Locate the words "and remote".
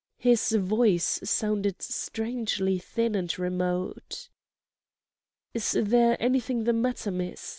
3.13-4.29